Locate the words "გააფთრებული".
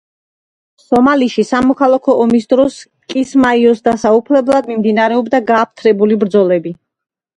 5.53-6.19